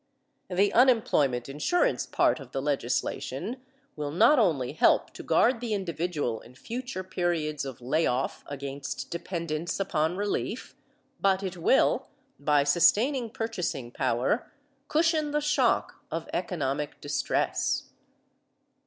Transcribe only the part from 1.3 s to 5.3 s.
insurance part of the legislation will not only help to